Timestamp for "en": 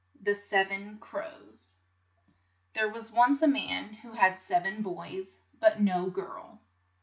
4.65-4.81